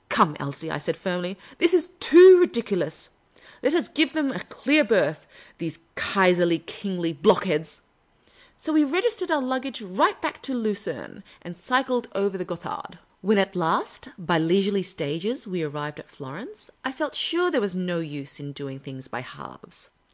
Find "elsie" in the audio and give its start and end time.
0.40-0.70